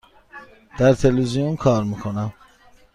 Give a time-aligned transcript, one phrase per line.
[0.77, 2.33] در تلویزیون کار می کنم.